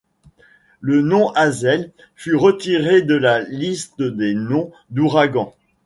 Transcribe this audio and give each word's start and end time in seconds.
Le 0.79 1.03
nom 1.03 1.29
Hazel 1.35 1.91
fut 2.15 2.33
retiré 2.35 3.03
de 3.03 3.13
la 3.13 3.43
liste 3.43 4.01
des 4.01 4.33
noms 4.33 4.71
d'ouragans. 4.89 5.53